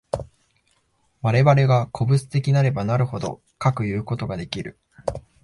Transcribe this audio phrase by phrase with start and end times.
[1.21, 4.79] 我々が個物的なればなるほど、かくいうことができる。